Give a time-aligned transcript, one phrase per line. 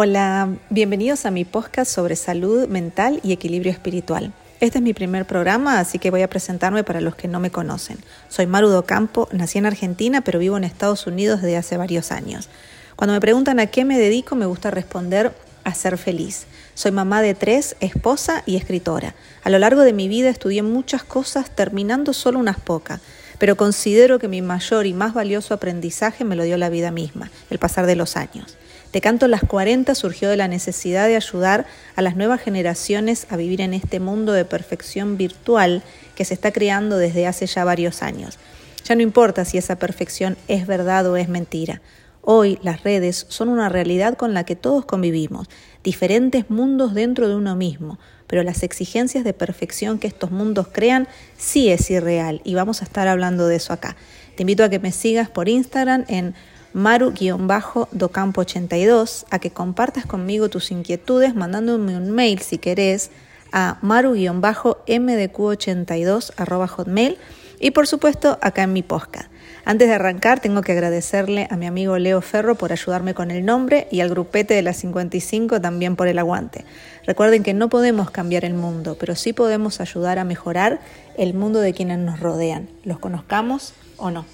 [0.00, 4.32] Hola, bienvenidos a mi podcast sobre salud mental y equilibrio espiritual.
[4.60, 7.50] Este es mi primer programa, así que voy a presentarme para los que no me
[7.50, 7.98] conocen.
[8.28, 12.48] Soy Maru Docampo, nací en Argentina, pero vivo en Estados Unidos desde hace varios años.
[12.94, 15.32] Cuando me preguntan a qué me dedico, me gusta responder
[15.64, 16.46] a ser feliz.
[16.74, 19.16] Soy mamá de tres, esposa y escritora.
[19.42, 23.00] A lo largo de mi vida estudié muchas cosas, terminando solo unas pocas,
[23.38, 27.30] pero considero que mi mayor y más valioso aprendizaje me lo dio la vida misma,
[27.50, 28.56] el pasar de los años.
[28.90, 33.36] Te canto las 40 surgió de la necesidad de ayudar a las nuevas generaciones a
[33.36, 35.82] vivir en este mundo de perfección virtual
[36.14, 38.38] que se está creando desde hace ya varios años.
[38.84, 41.82] Ya no importa si esa perfección es verdad o es mentira.
[42.30, 45.48] Hoy las redes son una realidad con la que todos convivimos,
[45.82, 51.08] diferentes mundos dentro de uno mismo, pero las exigencias de perfección que estos mundos crean
[51.38, 53.96] sí es irreal y vamos a estar hablando de eso acá.
[54.36, 56.34] Te invito a que me sigas por Instagram en
[56.74, 63.10] maru-docampo82 a que compartas conmigo tus inquietudes mandándome un mail si querés
[63.52, 67.16] a maru-mdq82 hotmail
[67.60, 69.30] y por supuesto acá en mi podcast.
[69.64, 73.44] Antes de arrancar tengo que agradecerle a mi amigo Leo Ferro por ayudarme con el
[73.44, 76.64] nombre y al grupete de las 55 también por el aguante.
[77.06, 80.80] Recuerden que no podemos cambiar el mundo, pero sí podemos ayudar a mejorar
[81.16, 84.24] el mundo de quienes nos rodean, los conozcamos o no.